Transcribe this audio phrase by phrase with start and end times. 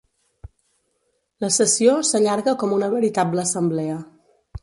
[1.45, 4.01] La sessió s'allarga com una veritable assemblea.